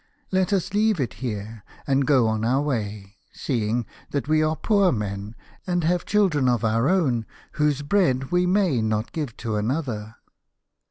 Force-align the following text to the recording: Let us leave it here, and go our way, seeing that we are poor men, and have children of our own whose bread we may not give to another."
Let 0.31 0.51
us 0.51 0.73
leave 0.73 0.99
it 0.99 1.13
here, 1.21 1.63
and 1.85 2.07
go 2.07 2.27
our 2.27 2.61
way, 2.63 3.17
seeing 3.33 3.85
that 4.09 4.27
we 4.27 4.41
are 4.41 4.55
poor 4.55 4.91
men, 4.91 5.35
and 5.67 5.83
have 5.83 6.05
children 6.05 6.49
of 6.49 6.65
our 6.65 6.89
own 6.89 7.27
whose 7.51 7.83
bread 7.83 8.31
we 8.31 8.47
may 8.47 8.81
not 8.81 9.11
give 9.11 9.37
to 9.37 9.57
another." 9.57 10.15